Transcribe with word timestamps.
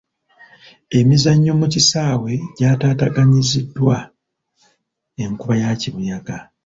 Emizannyo 0.99 1.51
mu 1.59 1.67
kisaawe 1.73 2.31
gyataataaganyiziddwa 2.57 3.97
enkuba 5.23 5.53
ya 5.61 5.71
kibuyaga. 5.81 6.37